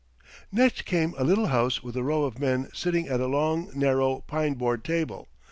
Next 0.51 0.83
came 0.85 1.13
a 1.15 1.23
little 1.23 1.45
house 1.49 1.83
with 1.83 1.95
a 1.95 2.01
row 2.01 2.23
of 2.23 2.39
men 2.39 2.69
sitting 2.73 3.07
at 3.07 3.19
a 3.21 3.27
long, 3.27 3.69
narrow 3.75 4.21
pine 4.21 4.55
board 4.55 4.83
table. 4.83 5.27